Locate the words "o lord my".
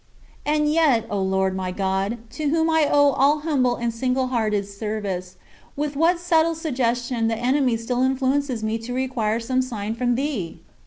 1.11-1.69